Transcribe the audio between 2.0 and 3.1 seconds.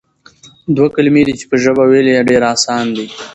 ئي ډېر آسان دي،